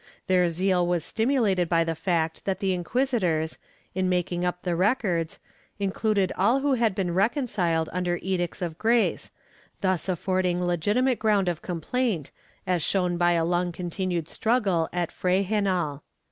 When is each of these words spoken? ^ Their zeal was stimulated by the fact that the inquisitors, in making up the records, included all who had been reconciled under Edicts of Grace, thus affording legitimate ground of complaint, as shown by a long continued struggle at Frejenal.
^ 0.01 0.03
Their 0.25 0.49
zeal 0.49 0.87
was 0.87 1.05
stimulated 1.05 1.69
by 1.69 1.83
the 1.83 1.93
fact 1.93 2.45
that 2.45 2.59
the 2.59 2.73
inquisitors, 2.73 3.59
in 3.93 4.09
making 4.09 4.43
up 4.43 4.63
the 4.63 4.75
records, 4.75 5.37
included 5.77 6.33
all 6.35 6.61
who 6.61 6.73
had 6.73 6.95
been 6.95 7.13
reconciled 7.13 7.87
under 7.93 8.17
Edicts 8.23 8.63
of 8.63 8.79
Grace, 8.79 9.29
thus 9.81 10.09
affording 10.09 10.59
legitimate 10.59 11.19
ground 11.19 11.47
of 11.47 11.61
complaint, 11.61 12.31
as 12.65 12.81
shown 12.81 13.17
by 13.17 13.33
a 13.33 13.45
long 13.45 13.71
continued 13.71 14.27
struggle 14.27 14.89
at 14.91 15.11
Frejenal. 15.11 16.01